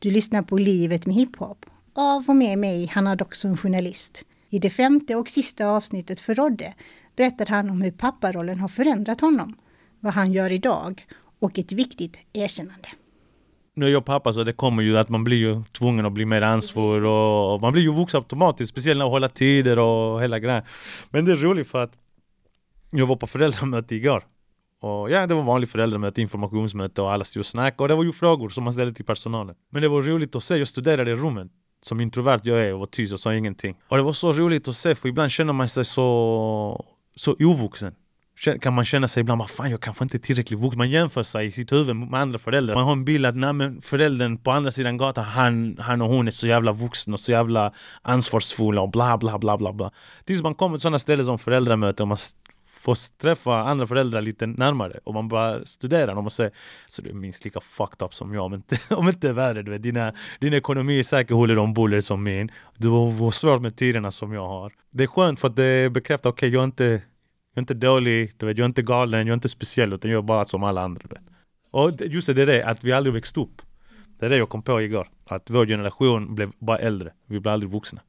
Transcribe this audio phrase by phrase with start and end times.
[0.00, 4.24] Du lyssnar på Livet med hiphop av och med mig, Hanna Doxon, journalist.
[4.48, 6.74] I det femte och sista avsnittet för Rodde
[7.16, 9.54] berättar han om hur papparollen har förändrat honom,
[10.00, 11.06] vad han gör idag
[11.38, 12.88] och ett viktigt erkännande.
[13.74, 16.24] Nu är jag pappa så det kommer ju att man blir ju tvungen att bli
[16.24, 20.38] mer ansvarig och man blir ju vuxen automatiskt, speciellt när man håller tider och hela
[20.38, 20.62] grejen.
[21.10, 21.92] Men det är roligt för att
[22.90, 24.24] jag var på föräldramöte igår
[24.80, 28.04] och ja, det var vanligt föräldramöte, informationsmöte och alla stod och snackade och det var
[28.04, 29.54] ju frågor som man ställde till personalen.
[29.70, 31.48] Men det var roligt att se, jag studerade i rummet
[31.82, 33.76] som introvert jag är och var tyst och sa ingenting.
[33.88, 37.94] Och det var så roligt att se för ibland känner man sig så, så ovuxen.
[38.60, 40.78] Kan man känna sig ibland, fan jag kanske inte är tillräckligt vuxen.
[40.78, 42.74] Man jämför sig i sitt huvud med andra föräldrar.
[42.74, 46.08] Man har en bild att nej, men föräldern på andra sidan gatan, han, han och
[46.08, 47.72] hon är så jävla vuxna och så jävla
[48.02, 49.90] ansvarsfulla och bla bla bla bla bla.
[50.24, 52.18] Tills man kommer till sådana ställen som föräldramöte och man
[52.80, 56.52] Få träffa andra föräldrar lite närmare och man bara studerar dem och säger
[56.86, 59.62] så du är minst lika fucked up som jag om inte, om inte värre.
[59.62, 59.82] Du vet.
[59.82, 62.52] Dina, din ekonomi är säkert håller om buller som min.
[62.76, 64.72] Du har svårt med tiderna som jag har.
[64.90, 67.02] Det är skönt för att det bekräftar, okej okay, jag är inte
[67.54, 70.10] jag är inte dålig, du vet, jag är inte galen, jag är inte speciell utan
[70.10, 71.02] jag är bara som alla andra.
[71.08, 71.24] Du vet.
[71.70, 73.62] Och just det, det är det, att vi aldrig växt upp.
[74.18, 75.08] Det är det jag kom på igår.
[75.26, 77.12] Att vår generation blev bara äldre.
[77.26, 78.00] Vi blev aldrig vuxna.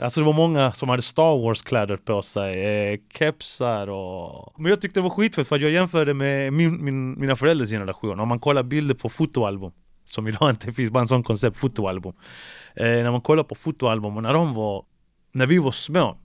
[0.00, 4.60] Alltså det var många som hade Star Wars-kläder på sig, eh, kepsar och...
[4.60, 8.20] Men jag tyckte det var skitfett för jag jämförde med min, min, mina föräldrars generation.
[8.20, 9.72] Om man kollar bilder på fotoalbum,
[10.04, 12.12] som idag inte finns, bara en sån koncept, fotoalbum.
[12.74, 14.84] Eh, när man kollar på fotoalbum och när de var,
[15.32, 16.18] när vi var små,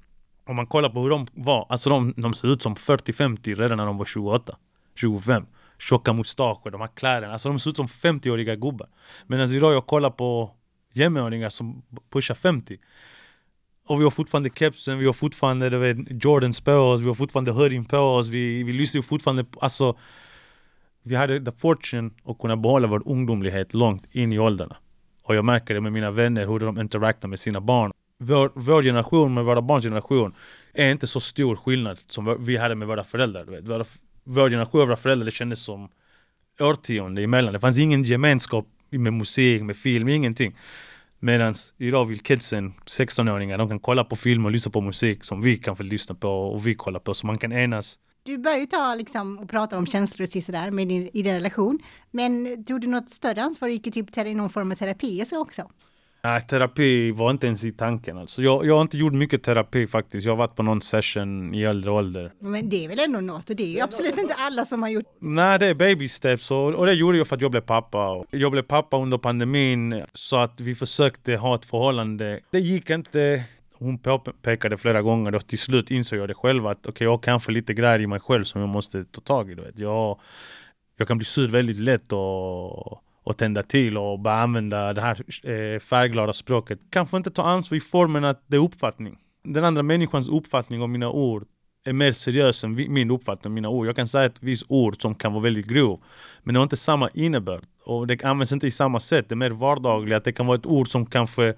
[0.46, 3.78] om man kollar på hur de var, alltså de, de ser ut som 40-50 redan
[3.78, 4.58] när de var 28,
[4.96, 5.46] 25.
[5.80, 8.88] Tjocka mustascher, de här kläderna, alltså de ser ut som 50-åriga gubbar.
[9.28, 10.52] Medan idag jag kollar på
[10.94, 11.82] jämnåringar som
[12.14, 12.78] pushar 50
[13.92, 17.14] och vi har fortfarande kepsen, vi har fortfarande du vet, Jordans på oss, vi har
[17.14, 19.98] fortfarande hoodien på oss, vi, vi lyssnar fortfarande på, alltså
[21.04, 24.78] Vi hade the fortune att kunna behålla vår ungdomlighet långt in i åldrarna.
[25.24, 27.92] Och jag märker det med mina vänner, hur de interaktar med sina barn.
[28.20, 30.34] Vår, vår generation med våra barns generation
[30.74, 33.46] är inte så stor skillnad som vi hade med våra föräldrar.
[33.46, 33.68] Du vet.
[33.68, 33.86] Våra,
[34.24, 35.90] vår generation och våra föräldrar det kändes som
[36.60, 37.54] årtionde emellan.
[37.54, 40.56] Det fanns ingen gemenskap med musik, med film, ingenting.
[41.24, 45.42] Medan idag vill kidsen, 16-åringar, de kan kolla på film och lyssna på musik som
[45.42, 48.00] vi kan få lyssna på och vi kollar på, så man kan enas.
[48.24, 51.34] Du börjar ju ta liksom och prata om känslor och sådär med din, i din
[51.34, 51.80] relation.
[52.12, 55.28] Men tog du något större ansvar och gick typ till någon form av terapi och
[55.28, 55.70] så också?
[56.24, 58.18] Nej, terapi var inte ens i tanken.
[58.18, 58.42] Alltså.
[58.42, 60.26] Jag, jag har inte gjort mycket terapi faktiskt.
[60.26, 62.32] Jag har varit på någon session i äldre ålder.
[62.40, 64.90] Men det är väl ändå något och det är ju absolut inte alla som har
[64.90, 65.06] gjort.
[65.22, 68.26] Nej, det är baby steps och, och det gjorde jag för att jag blev pappa.
[68.30, 72.40] Jag blev pappa under pandemin så att vi försökte ha ett förhållande.
[72.52, 73.44] Det gick inte.
[73.74, 77.12] Hon påpekade flera gånger och till slut insåg jag det själv att okej, okay, jag
[77.12, 79.56] har kanske lite grejer i mig själv som jag måste ta tag i.
[79.56, 79.80] Du vet.
[79.80, 80.20] Jag,
[80.98, 85.22] jag kan bli sur väldigt lätt och och tända till och bara använda det här
[85.44, 86.80] eh, färgglada språket.
[86.90, 89.18] Kanske inte ta ansvar i formen att det är uppfattning.
[89.44, 91.48] Den andra människans uppfattning om mina ord
[91.86, 93.88] är mer seriös än min uppfattning om mina ord.
[93.88, 96.04] Jag kan säga ett visst ord som kan vara väldigt grov,
[96.44, 99.30] men det har inte samma innebörd och det används inte i samma sätt.
[99.30, 100.24] Det är mer vardagligt.
[100.24, 101.54] Det kan vara ett ord som kanske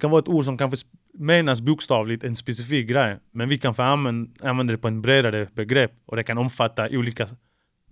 [0.00, 3.82] kan vara ett ord som kanske menas bokstavligt en specifik grej, men vi kan få
[3.82, 7.26] använda, använda det på en bredare begrepp och det kan omfatta olika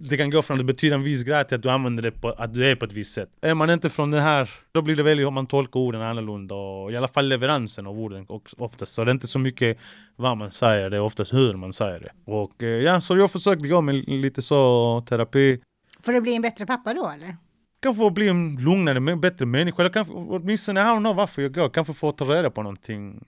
[0.03, 2.11] det kan gå från att det betyder en viss grej till att du använder det
[2.11, 3.29] på att du är på ett visst sätt.
[3.41, 6.55] Är man inte från det här, då blir det väldigt om man tolkar orden annorlunda
[6.55, 8.93] och i alla fall leveransen av orden oftast.
[8.93, 9.79] Så det är inte så mycket
[10.17, 12.33] vad man säger, det är oftast hur man säger det.
[12.33, 15.61] Och eh, ja, så jag försökte gå med lite så terapi.
[16.01, 17.37] För att bli en bättre pappa då eller?
[17.83, 19.83] Kanske bli en lugnare, bättre människa.
[19.83, 21.69] Eller kanske åtminstone, I don't know varför jag går.
[21.69, 23.25] Kanske få ta reda på någonting.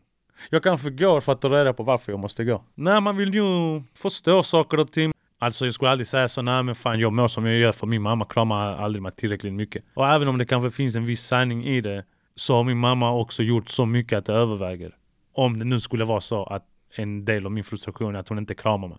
[0.51, 2.65] Jag kanske går för att ta reda på varför jag måste gå.
[2.75, 5.13] Nej, man vill ju förstå saker och ting.
[5.43, 7.87] Alltså jag skulle aldrig säga så, nej men fan jag mår som jag gör för
[7.87, 9.85] min mamma kramar aldrig mig tillräckligt mycket.
[9.95, 12.05] Och även om det kanske finns en viss sanning i det
[12.35, 14.97] så har min mamma också gjort så mycket att det överväger.
[15.33, 16.65] Om det nu skulle vara så att
[16.97, 18.99] en del av min frustration är att hon inte kramar mig.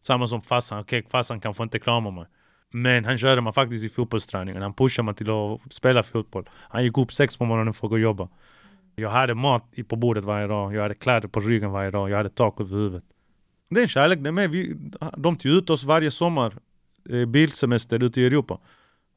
[0.00, 2.26] Samma som farsan, okej okay, farsan kanske inte kramar mig.
[2.70, 4.62] Men han körde mig faktiskt i fotbollsträningen.
[4.62, 6.48] Han pushade mig till att spela fotboll.
[6.52, 8.28] Han gick upp sex på morgonen för att gå och jobba.
[8.96, 10.74] Jag hade mat på bordet varje dag.
[10.74, 12.10] Jag hade kläder på ryggen varje dag.
[12.10, 13.04] Jag hade tak över huvudet.
[13.70, 14.50] Det är en kärlek, det är med.
[14.50, 14.76] Vi,
[15.16, 16.54] de tog ut oss varje sommar,
[17.10, 18.58] eh, bilsemester ute i Europa.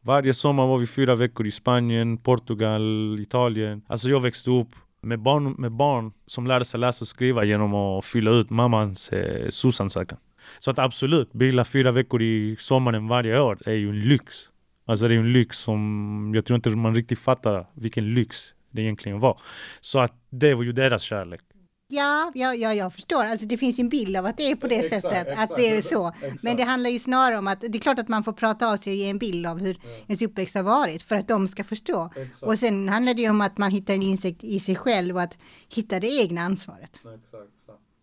[0.02, 3.82] Varje sommar var vi fyra veckor i Spanien, Portugal, Italien.
[3.88, 4.70] Alltså jag växte upp
[5.02, 9.10] med barn, med barn som lärde sig läsa och skriva genom att fylla ut mammans
[9.10, 10.18] eh, SOS-ansökan.
[10.60, 14.50] Så att absolut, bila fyra veckor i sommaren varje år är ju en lyx.
[14.86, 18.82] Alltså det är en lyx som jag tror inte man riktigt fattar vilken lyx det
[18.82, 19.40] egentligen var.
[19.82, 21.42] Så att det var ju deras kärlek.
[21.89, 23.25] Ja, ja, ja, jag förstår.
[23.25, 25.51] Alltså det finns ju en bild av att det är på det Exakt, sättet, exakt,
[25.51, 26.07] att det är så.
[26.07, 26.44] exakt.
[26.44, 28.78] Men det handlar ju snarare om att det är klart att man får prata av
[28.78, 31.63] sig och ge en bild av hur ens uppväxt har varit för att de ska
[31.63, 32.10] förstå.
[32.42, 35.22] Och sen handlar det ju om att man hittar en insikt i sig själv och
[35.22, 35.38] att
[35.69, 37.00] hitta det egna ansvaret.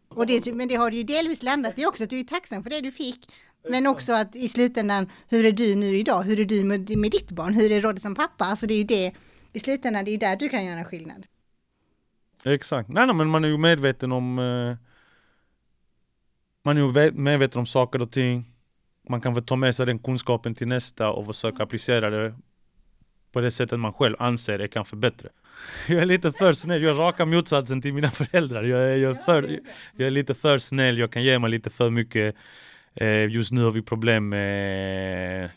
[0.09, 2.63] Och det, men det har du ju delvis landat i också, att du är tacksam
[2.63, 3.29] för det du fick.
[3.69, 6.23] Men också att i slutändan, hur är du nu idag?
[6.23, 7.55] Hur är du med, med ditt barn?
[7.55, 8.45] Hur är Rodde som pappa?
[8.45, 9.13] Alltså det är ju det,
[9.53, 11.27] i slutändan, det är ju där du kan göra skillnad.
[12.45, 12.89] Exakt.
[12.89, 14.77] Nej, nej men man är ju medveten om eh,
[16.65, 18.45] Man är ju ve- medveten om saker och ting.
[19.09, 22.35] Man kan väl ta med sig den kunskapen till nästa och försöka applicera det
[23.33, 25.29] På det sättet man själv anser är kanske bättre
[25.89, 28.63] Jag är lite för snäll, jag är raka motsatsen till mina föräldrar.
[28.65, 29.61] Jag är, jag är, för,
[29.97, 32.37] jag är lite för snäll, jag kan ge mig lite för mycket
[32.95, 35.51] eh, Just nu har vi problem med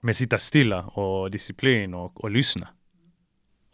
[0.00, 2.68] Med sitta stilla och disciplin och, och lyssna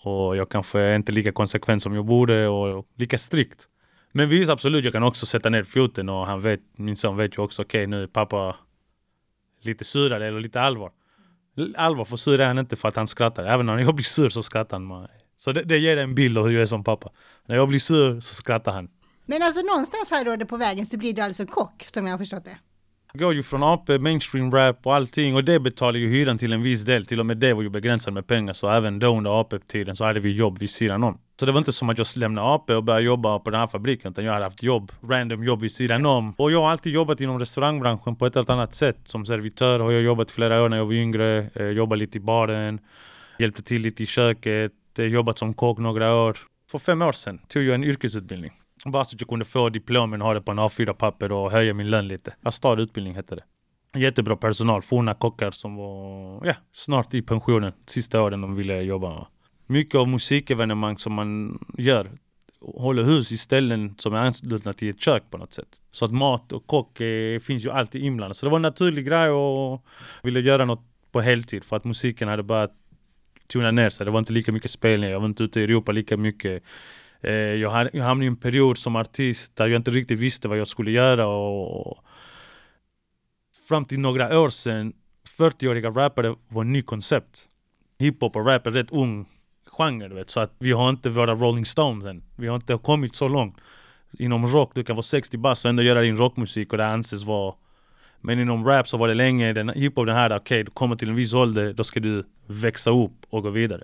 [0.07, 3.69] och jag kanske är inte lika konsekvent som jag borde och lika strikt.
[4.13, 7.39] Men visst absolut, jag kan också sätta ner foten och han vet, min son vet
[7.39, 8.57] ju också okej nu är pappa
[9.61, 10.91] lite surare eller lite allvar.
[11.77, 13.45] Allvar för sur är han inte för att han skrattar.
[13.45, 15.09] Även när jag blir sur så skrattar han.
[15.37, 17.11] Så det, det ger en bild av hur jag är som pappa.
[17.47, 18.89] När jag blir sur så skrattar han.
[19.27, 22.19] Men alltså någonstans här då på vägen så blir du alltså kock, som jag har
[22.19, 22.59] förstått det.
[23.19, 26.63] Går ju från AP, mainstream rap och allting och det betalar ju hyran till en
[26.63, 27.07] viss del.
[27.07, 30.05] Till och med det var ju begränsat med pengar så även då under AP-tiden så
[30.05, 31.19] hade vi jobb vid sidan om.
[31.41, 33.67] Så det var inte som att jag lämnade AP och började jobba på den här
[33.67, 36.35] fabriken utan jag hade haft jobb, random jobb vid sidan om.
[36.37, 38.99] Och jag har alltid jobbat inom restaurangbranschen på ett helt annat sätt.
[39.05, 42.21] Som servitör har jag jobbat flera år när jag var yngre, eh, jobbat lite i
[42.21, 42.81] baren,
[43.39, 46.37] hjälpte till lite i köket, eh, jobbat som kock några år.
[46.71, 48.53] För fem år sedan tog jag en yrkesutbildning.
[48.85, 51.75] Bara så att jag kunde få diplomen och ha det på en A4-papper och höja
[51.75, 52.35] min lön lite.
[52.43, 53.45] Astad utbildning hette det.
[53.99, 57.73] Jättebra personal, forna kockar som var ja, snart i pensionen.
[57.87, 59.27] Sista åren de ville jobba.
[59.67, 62.11] Mycket av musikevenemang som man gör
[62.61, 65.69] håller hus i ställen som är anslutna till ett kök på något sätt.
[65.91, 68.37] Så att mat och kock eh, finns ju alltid inblandat.
[68.37, 69.87] Så det var en naturlig grej och
[70.23, 70.83] ville göra något
[71.13, 72.73] på heltid för att musiken hade börjat
[73.47, 74.05] tona ner sig.
[74.05, 76.63] Det var inte lika mycket spelningar, jag var inte ute i Europa lika mycket.
[77.27, 80.59] Eh, jag, jag hamnade i en period som artist där jag inte riktigt visste vad
[80.59, 81.99] jag skulle göra och
[83.69, 84.93] fram till några år sedan
[85.39, 87.49] 40-åriga rappare var ett nytt koncept.
[87.99, 89.27] Hiphop och rap är rätt ung
[89.67, 92.23] genre vet, så att vi har inte våra Rolling Stones än.
[92.37, 93.57] Vi har inte kommit så långt.
[94.19, 97.25] Inom rock, du kan vara 60 bast och ändå göra din rockmusik och det anses
[97.25, 97.55] vara
[98.21, 101.09] men inom rap så var det länge, den, hiphop den här, okej du kommer till
[101.09, 103.83] en viss ålder, då ska du växa upp och gå vidare.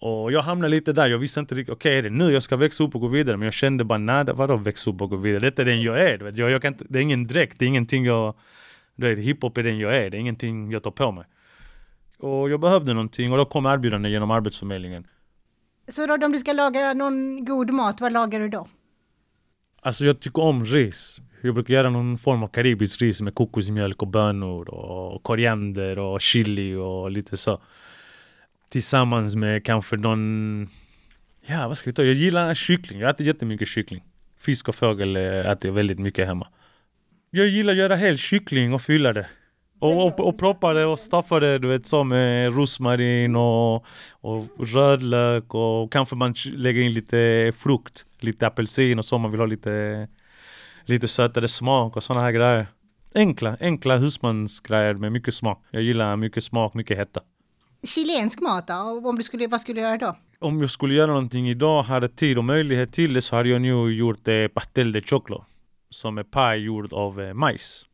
[0.00, 2.56] Och jag hamnade lite där, jag visste inte riktigt, okej är det nu jag ska
[2.56, 3.36] växa upp och gå vidare?
[3.36, 5.40] Men jag kände bara, nej vadå växa upp och gå vidare?
[5.40, 6.32] Detta är den jag är.
[6.34, 8.34] Jag, jag kan det är ingen dräkt, det är ingenting jag,
[8.96, 11.24] du vet, hiphop är den jag är, det är ingenting jag tar på mig.
[12.18, 15.06] Och jag behövde någonting och då kom erbjudanden genom Arbetsförmedlingen.
[15.88, 18.66] Så Rodde, om du ska laga någon god mat, vad lagar du då?
[19.80, 21.20] Alltså jag tycker om ris.
[21.42, 26.20] Jag brukar göra någon form av karibisk ris med kokosmjölk och bönor och koriander och
[26.20, 27.60] chili och lite så.
[28.68, 30.68] Tillsammans med kanske någon...
[31.46, 32.02] Ja, vad ska vi ta?
[32.02, 33.00] Jag gillar kyckling.
[33.00, 34.04] Jag äter jättemycket kyckling.
[34.38, 36.48] Fisk och fågel äter jag väldigt mycket hemma.
[37.30, 39.26] Jag gillar att göra hel kyckling och fylla det.
[39.78, 43.74] Och, och, och proppa det och staffa det, du vet så med rosmarin och,
[44.10, 49.30] och rödlök och kanske man lägger in lite frukt, lite apelsin och så om man
[49.30, 50.08] vill ha lite,
[50.84, 52.66] lite sötare smak och sådana här grejer.
[53.14, 55.64] Enkla, enkla husmansgrejer med mycket smak.
[55.70, 57.20] Jag gillar mycket smak, mycket hetta.
[57.86, 58.74] Chilensk mat då?
[58.74, 60.16] Och Om du skulle, vad skulle du göra då?
[60.38, 63.60] Om jag skulle göra någonting idag, hade tid och möjlighet till det så hade jag
[63.60, 65.44] nu gjort eh, pastel de choclo.
[65.90, 67.86] Som är paj gjord av eh, majs.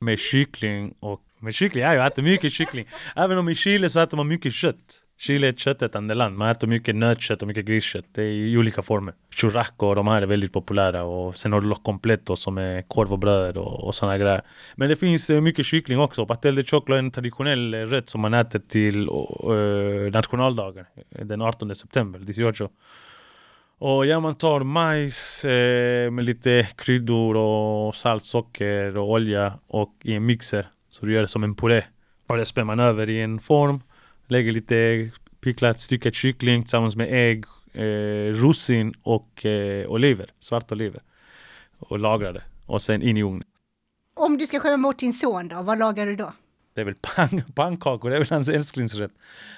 [0.00, 1.22] Med kyckling och...
[1.40, 1.84] Med kyckling?
[1.84, 2.86] Ja, jag äter mycket kyckling.
[3.16, 5.02] Även om i Chile så äter man mycket kött.
[5.18, 6.36] Chile är ett köttätande land.
[6.36, 8.04] Man äter mycket nötkött och mycket griskött.
[8.12, 9.14] Det är i olika former.
[9.30, 11.04] Churrasco och de här är väldigt populära.
[11.04, 14.42] Och sen har du los completo som är korv och bröd och, och sådana grejer.
[14.74, 16.26] Men det finns eh, mycket kyckling också.
[16.26, 20.84] Pastel de choclo är en traditionell eh, rätt som man äter till uh, nationaldagen.
[21.22, 22.68] Den 18 september, 18.
[23.78, 29.92] Och ja, man tar majs eh, med lite kryddor och salt, socker och olja och
[30.02, 30.66] i en mixer.
[30.90, 31.84] Så du gör det som en puré.
[32.26, 33.80] Och det spänner man över i en form.
[34.26, 41.02] Lägger lite picklat styckat kyckling tillsammans med ägg, eh, russin och eh, oliver, svarta oliver.
[41.78, 42.42] Och lagrar det.
[42.66, 43.48] Och sen in i ugnen.
[44.14, 46.32] Om du ska skämma bort din son då, vad lagar du då?
[46.74, 49.10] Det är väl pan pannkakor, det är väl hans älsklingsrätt.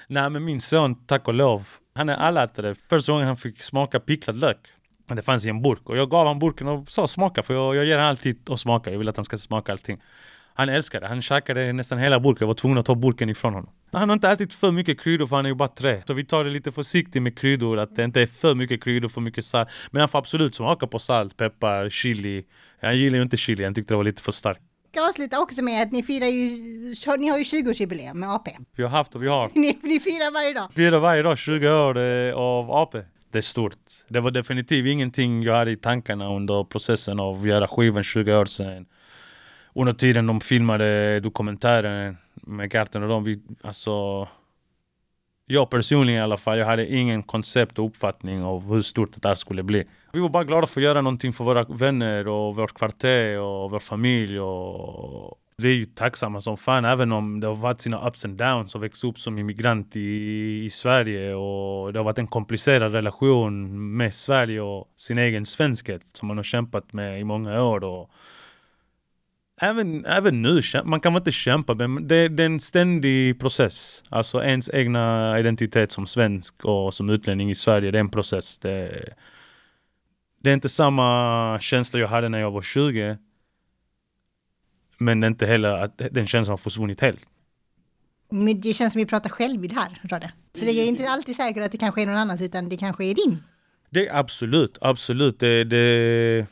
[0.07, 2.75] Nej men min son, tack och lov, han är allätare.
[2.89, 4.59] Första gången han fick smaka picklad lök.
[5.07, 7.77] Det fanns i en burk och jag gav han burken och sa smaka för jag,
[7.77, 8.91] jag ger han alltid att smaka.
[8.91, 10.01] Jag vill att han ska smaka allting.
[10.59, 11.09] Han älskade det.
[11.09, 12.39] Han käkade nästan hela burken.
[12.41, 13.71] Jag var tvungen att ta burken ifrån honom.
[13.93, 16.03] Han har inte ätit för mycket kryddor för han är ju bara tre.
[16.07, 17.79] Så vi tar det lite försiktigt med kryddor.
[17.79, 19.69] Att det inte är för mycket kryddor, för mycket salt.
[19.91, 22.45] Men han får absolut smaka på salt, peppar, chili.
[22.83, 23.65] Han gillar ju inte chili.
[23.65, 24.61] Han tyckte det var lite för starkt.
[24.93, 26.51] Jag avsluta också med att ni firar ju,
[27.19, 28.51] ni har ju 20-årsjubileum med AP.
[28.77, 29.51] Vi har haft och vi har.
[29.55, 30.69] Ni, ni firar varje dag.
[30.69, 32.99] Vi firar varje dag 20 år eh, av AP.
[33.33, 33.77] Det är stort.
[34.09, 38.37] Det var definitivt ingenting jag hade i tankarna under processen av att göra skivan 20
[38.37, 38.87] år sedan.
[39.79, 44.29] Under tiden de filmade dokumentären med Garten och dem, vi, alltså
[45.47, 49.29] jag personligen i alla fall, jag hade ingen koncept och uppfattning av hur stort det
[49.29, 49.85] där skulle bli.
[50.13, 53.71] Vi var bara glada för att göra någonting för våra vänner och vårt kvarter och
[53.71, 54.41] vår familj.
[54.41, 58.37] Och vi är ju tacksamma som fan, även om det har varit sina ups and
[58.37, 62.93] downs och växt upp som immigrant i, i Sverige och det har varit en komplicerad
[62.93, 67.85] relation med Sverige och sin egen svenskhet som man har kämpat med i många år.
[67.85, 68.11] Och
[69.61, 74.03] även, även nu, man kan inte kämpa, men det, det är en ständig process.
[74.09, 78.59] Alltså ens egna identitet som svensk och som utlänning i Sverige, det är en process.
[78.59, 79.05] Det,
[80.43, 83.17] det är inte samma känsla jag hade när jag var 20.
[84.99, 87.27] Men det är inte heller att den känslan har försvunnit helt.
[88.31, 90.33] Men det känns som vi pratar självbild här, Rade.
[90.55, 93.05] Så det är inte alltid säkert att det kanske är någon annans, utan det kanske
[93.05, 93.43] är din.
[93.91, 95.41] Det är absolut, absolut.
[95.41, 96.47] Det, det...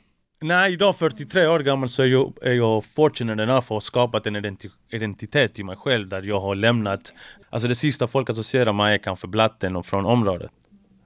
[0.46, 4.26] Nej, idag 43 år gammal så är jag, är jag fortunate enough att ha skapat
[4.26, 7.12] en identi identitet i mig själv där jag har lämnat...
[7.50, 10.50] Alltså det sista folk associerar mig är kanske blatten och från området.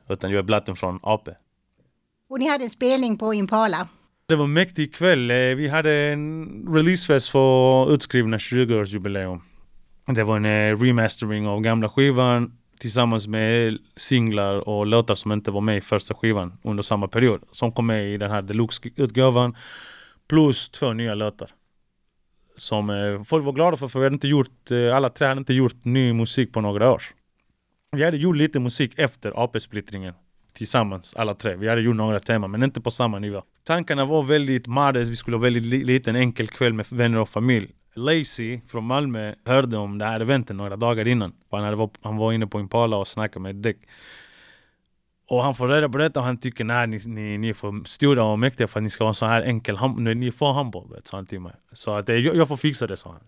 [0.09, 1.31] Utan jag är blatten från AP.
[2.31, 3.89] Och ni hade en spelning på Impala.
[4.27, 5.31] Det var en mäktig kväll.
[5.31, 9.41] Eh, vi hade en releasefest för utskrivna 20-årsjubileum.
[10.07, 15.51] Det var en eh, remastering av gamla skivan tillsammans med singlar och låtar som inte
[15.51, 17.43] var med i första skivan under samma period.
[17.53, 19.57] Som kom med i den här deluxe-utgåvan.
[20.29, 21.51] Plus två nya låtar.
[22.57, 25.39] Som eh, folk var glada för, för vi hade inte gjort, eh, alla tre hade
[25.39, 27.03] inte gjort ny musik på några år.
[27.97, 30.15] Vi hade gjort lite musik efter AP-splittringen
[30.53, 31.57] tillsammans alla tre.
[31.57, 33.43] Vi hade gjort några teman men inte på samma nivå.
[33.65, 37.29] Tankarna var väldigt modest, vi skulle ha väldigt li liten enkel kväll med vänner och
[37.29, 37.71] familj.
[37.95, 41.33] Lazy från Malmö hörde om det här eventet några dagar innan.
[41.51, 43.77] Han, hade var, han var inne på Impala och snackade med Dick.
[45.29, 47.89] Och han får reda på detta och han tycker nej ni, ni, ni är för
[47.89, 51.17] stora och mäktiga för att ni ska vara så här enkel Ni får handboll, sa
[51.17, 51.53] han till mig.
[51.73, 53.23] Så att jag, jag får fixa det, sa han.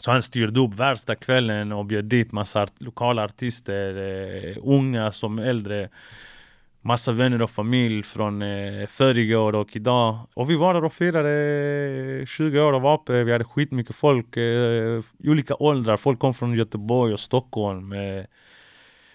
[0.00, 5.12] Så han styrde upp värsta kvällen och bjöd dit massa art lokala artister, eh, unga
[5.12, 5.88] som äldre
[6.86, 10.18] massa vänner och familj från eh, förrgår och idag.
[10.34, 11.30] Och vi var där och firade
[12.20, 13.24] eh, 20 år av AP.
[13.24, 15.96] Vi hade skitmycket folk, eh, olika åldrar.
[15.96, 17.92] Folk kom från Göteborg och Stockholm.
[17.92, 18.24] Eh,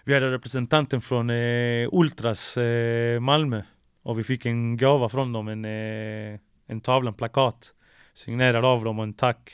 [0.03, 3.61] vi hade representanten från eh, Ultras eh, Malmö.
[4.03, 7.73] Och vi fick en gåva från dem, en, eh, en tavla, en plakat.
[8.13, 9.51] Signerad av dem och en tack.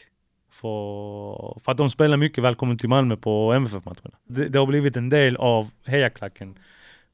[0.51, 4.17] För, för att de spelar mycket Välkommen till Malmö på MFF-matcherna.
[4.27, 6.57] Det, det har blivit en del av hejaklacken.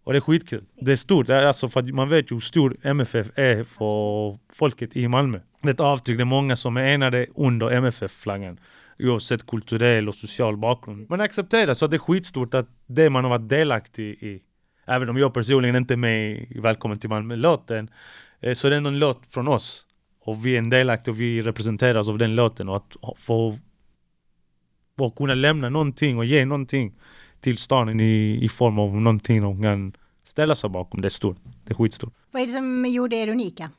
[0.03, 0.63] Och det är skitkul.
[0.81, 5.07] Det är stort, alltså för man vet ju hur stor MFF är för folket i
[5.07, 5.39] Malmö.
[5.61, 8.59] Det är ett avtryck, det är många som är enade under MFF-flaggan.
[8.99, 11.09] Oavsett kulturell och social bakgrund.
[11.09, 14.41] Man accepterar, så det är skitstort att det man har varit delaktig i.
[14.85, 17.89] Även om jag personligen inte är med i Välkommen till Malmö-låten.
[18.41, 19.85] Eh, så det är ändå en låt från oss.
[20.21, 22.69] Och vi är en delaktig och vi representeras av den låten.
[22.69, 23.57] Och att få,
[24.97, 26.93] få kunna lämna någonting och ge någonting
[27.43, 31.01] till staden i, i form av någonting de kan ställa sig bakom.
[31.01, 31.37] Det är stort.
[31.65, 32.13] Det är skitstort.
[32.31, 33.69] Vad är det som gjorde er unika?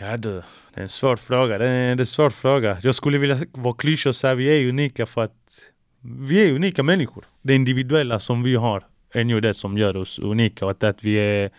[0.00, 0.42] Ja du,
[0.74, 1.58] det är en svår fråga.
[1.58, 2.78] Det är, det är en svår fråga.
[2.82, 6.52] Jag skulle vilja vara klyschig och säga att vi är unika för att vi är
[6.52, 7.24] unika människor.
[7.42, 11.04] Det individuella som vi har är ju det som gör oss unika och att, att
[11.04, 11.50] vi är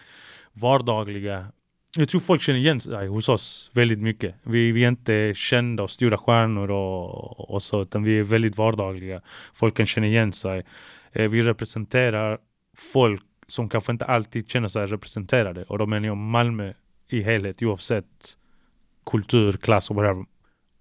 [0.54, 1.48] vardagliga.
[1.98, 4.36] Jag tror folk känner igen sig hos oss väldigt mycket.
[4.44, 8.58] Vi, vi är inte kända och stora stjärnor och, och så, utan vi är väldigt
[8.58, 9.22] vardagliga.
[9.54, 10.64] Folk kan känna igen sig.
[11.16, 12.38] Eh, vi representerar
[12.78, 15.64] folk som kanske inte alltid känner sig representerade.
[15.64, 16.74] Och då menar jag Malmö
[17.08, 18.38] i helhet oavsett
[19.06, 20.26] kultur, klass och whatever.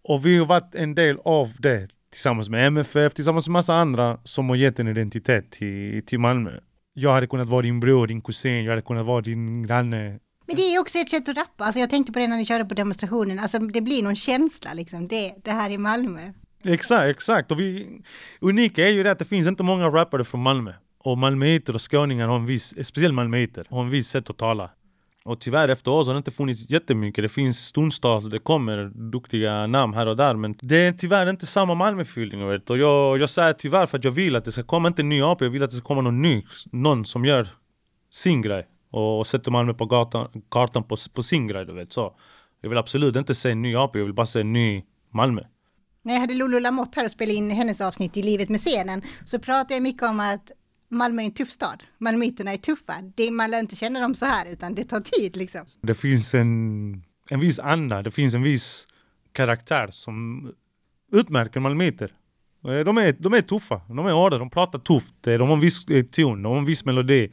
[0.03, 4.19] Och vi har varit en del av det tillsammans med MFF, tillsammans med massa andra
[4.25, 6.51] som har gett en identitet till, till Malmö.
[6.95, 10.19] Jag hade kunnat vara din bror, din kusin, jag hade kunnat vara din granne.
[10.47, 11.65] Men det är också ett sätt att rappa.
[11.65, 13.39] Alltså jag tänkte på det när ni körde på demonstrationen.
[13.39, 15.09] Alltså det blir någon känsla liksom.
[15.09, 16.33] Det, det här är Malmö.
[16.65, 17.51] Exakt, exakt.
[17.51, 18.01] Och vi,
[18.41, 20.73] unika är ju det att det finns inte många rappare från Malmö.
[20.99, 24.71] Och malmöiter och skåningar har en viss, speciellt malmöiter, har en viss sätt att tala.
[25.25, 27.25] Och tyvärr efter oss har det inte funnits jättemycket.
[27.25, 30.35] Det finns stundstals, det kommer duktiga namn här och där.
[30.35, 32.49] Men det är tyvärr inte samma Malmöfeeling.
[32.49, 32.71] Vet.
[32.71, 35.09] Och jag, jag säger tyvärr för att jag vill att det ska komma inte en
[35.09, 36.43] ny AP, jag vill att det ska komma någon ny.
[36.73, 37.49] Någon som gör
[38.11, 38.67] sin grej.
[38.91, 41.67] Och, och sätter Malmö på gatan, kartan på, på sin grej.
[41.67, 41.93] Du vet.
[41.93, 42.17] Så
[42.61, 45.43] jag vill absolut inte se en ny AP, jag vill bara se en ny Malmö.
[46.05, 49.03] När jag hade Lulu Lamotte här och spelade in hennes avsnitt i Livet med scenen
[49.25, 50.53] så pratade jag mycket om att
[50.89, 51.83] Malmö är en tuff stad.
[51.99, 52.95] Malmöiterna är tuffa.
[53.15, 55.67] Det, man lär inte känna dem så här utan det tar tid liksom.
[55.81, 58.89] Det finns en, en viss anda, det finns en viss
[59.33, 60.49] karaktär som
[61.13, 62.13] utmärker malmöiter.
[62.65, 65.55] Eh, de är, de är tuffa, de är hårda, de pratar tufft, eh, de har
[65.55, 67.31] en viss eh, ton, de har en viss melodi.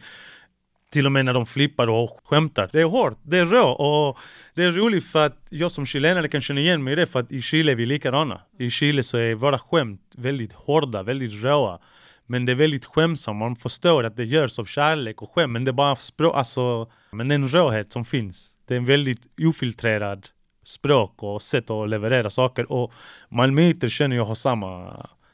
[0.91, 2.69] Till och med när de flippar och skämtar.
[2.71, 4.17] Det är hårt, det är rå och
[4.53, 7.19] det är roligt för att jag som chilenare kan känna igen mig i det för
[7.19, 8.41] att i Chile är vi likadana.
[8.59, 11.79] I Chile så är våra skämt väldigt hårda, väldigt råa.
[12.27, 15.65] Men det är väldigt skämsamt, man förstår att det görs av kärlek och skämt men
[15.65, 18.51] det är bara språk, alltså, men den råhet som finns.
[18.67, 20.27] Det är en väldigt ofiltrerad
[20.63, 22.93] språk och sätt att leverera saker och
[23.29, 24.93] malmöiter känner jag har samma,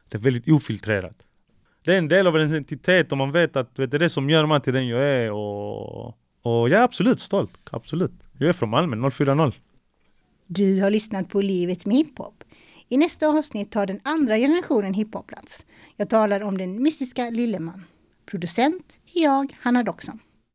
[0.10, 1.27] det är väldigt ofiltrerat.
[1.88, 4.10] Det är en del av en identitet och man vet att vet, det är det
[4.10, 6.08] som gör mig till den jag är och,
[6.42, 8.12] och jag är absolut stolt, absolut.
[8.38, 9.52] Jag är från Malmö, 040.
[10.48, 12.44] Du har lyssnat på Livet med hiphop.
[12.88, 15.66] I nästa avsnitt tar den andra generationen hiphop plats.
[15.96, 17.84] Jag talar om den mystiska Lilleman.
[18.26, 20.20] Producent är jag, Hanna Doxon.